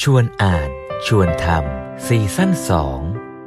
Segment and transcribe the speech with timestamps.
[0.00, 0.68] ชวนอ่าน
[1.06, 3.00] ชวนทำซีซั่นสอง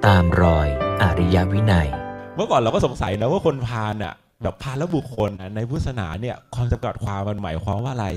[0.06, 0.68] ตามรอย
[1.02, 1.90] อริยวินัย
[2.36, 8.08] เมื่อก่อนเราก็สงสัยนะว่าคนพาลอะแบบพาลและบุคคลอะในพุทธศาสนาเนี่ยความจำกัดความมันหมายความว่าอะไร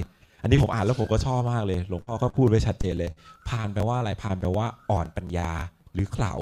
[0.43, 3.11] อันนี้ผมอ่านแล้วผมก็ชอบมากเลย หลวงพ่อก็พูดไว้ชัดเจนเลย
[3.49, 5.51] พาลแปลว่าอะไรพาลแปลว่าอ่อนปัญญา
[5.95, 6.35] หรือเขลา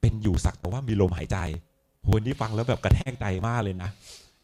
[0.00, 1.38] เป็นอยู่สักแต่ว่ามีลมหายใจ
[2.02, 3.90] โหนี่ฟังแล้วแบบกระแทกใจมากเลยนะ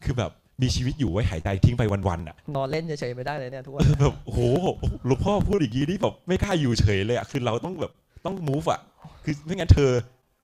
[0.03, 0.31] คือแบบ
[0.61, 4.41] มีชีวิตอยู่ไว้หายใจทิ้งไปวันๆอะนอนเล่นเฉยๆไม่ได้เลยเนี่ยทุกวันเออแบบโอ้โห
[5.05, 7.91] หลวงพ่อพูดอย่างนี้นี่แบบไม่กล้าอยู่เฉยเลยอะคือเราต้องแบบ
[8.25, 8.81] ต้อง move อะ
[9.23, 9.91] คือไม่งั้นเธอ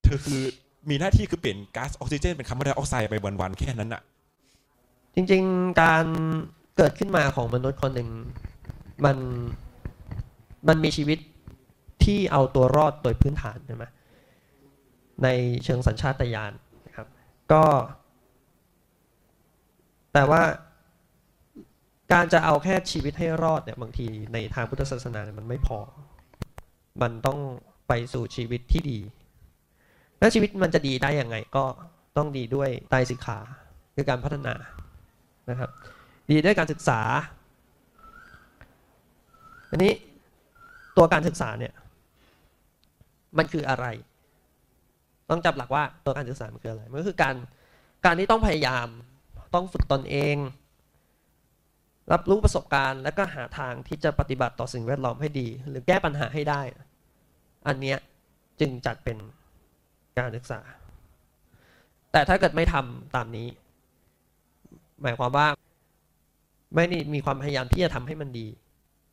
[0.04, 0.42] เธอคือ
[0.90, 4.02] มีหน้าที่คือเปลี่ยนก๊าซออกซิเจนเป็นคาร์บอนไดออกไซด์ไปวันๆแค่นั้นอะ
[5.16, 6.06] จริงๆการ
[6.78, 8.10] เกิดขึ้นมาของมนุษย์คนหนึ่ง
[9.06, 9.18] มัน
[10.68, 11.20] มันมีชีวิต
[12.04, 13.84] ที่เอาตัวรอดโดยพื้นฐานใช่ไหม
[15.24, 15.28] ใน
[15.64, 16.52] เชิงสัญชาตญาณ
[16.88, 17.08] นะครับ
[17.52, 17.64] ก็
[20.14, 20.42] แต่ว่า
[22.14, 25.80] การจะเอาแค่ชีวิตให้รอดเนี่ยบางทีในทางพุทธศาสนาเนี่ยมันไม่พอ
[27.02, 27.40] มันต้อง
[27.88, 29.00] ไปสู่ชีวิตที่ดี
[30.20, 31.66] และชีวิตมันจะดีได้ยังไงก็
[32.18, 33.40] ต้องดีด้วยไตรสิกขา
[33.96, 34.54] คือการพัฒนา
[35.50, 35.70] นะครับ
[36.32, 37.00] ดีด้วยการศึกษา
[39.72, 39.92] อันนี้
[40.98, 41.74] ตัวการศึกษาเนี่ย
[43.38, 43.86] มันคืออะไร
[45.30, 47.36] ต้องจับหลักว่าตัวการศึกษามันคืออะไร มันก็คือการ
[48.06, 48.88] การที่ต้องพยายาม
[49.54, 50.36] ต้องฝึกตนเอง
[52.12, 56.62] รับรู้ประสบการณ์แล้วก็หาทางที่จะปฏิบัติต่อสิ่งแวดล้อมให้ดี หรือแก้ปัญหาให้ได้
[57.68, 57.98] อันเนี้ย
[58.60, 59.18] จึงจัดเป็น
[60.18, 60.60] การศึกษา
[62.12, 63.48] แต่ถ้าเกิดไม่ทำตามนี้
[65.02, 65.48] หมายความว่า
[66.76, 68.48] ไม่ได้มีความพยายามที่จะทำให้มันดี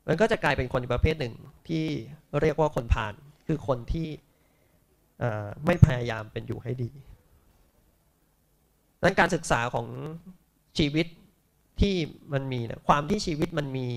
[0.07, 1.35] มันก็จะกลายเป็นคนประเภทหนึ่ง
[1.69, 1.85] ที่
[2.41, 3.15] เรียกว่าคนผ่าน
[3.47, 4.09] คือคนที่
[5.67, 6.91] ไม่พยายามเป็นอยู่ให้ดี
[9.03, 9.87] นั้นการศึกษาของ
[10.79, 11.07] ชีวิต
[11.81, 11.95] ที่
[12.33, 13.89] มันมีนะความที่ชีวิตมันมี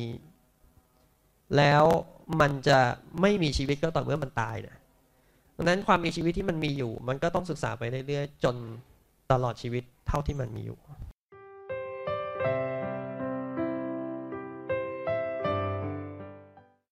[1.57, 1.83] แล้ว
[2.41, 2.79] มันจะ
[3.21, 4.77] ไม่มีชีวิตก็ต่อเมื่อมันตายนะ
[5.57, 8.55] ดังนั้นความมีชีวิตที่มันมีอยู่ มันก็ต้องศึกษาไปเรื่อยๆจน
[9.31, 10.79] ตลอดชีวิตเท่าที่มันมีอยู่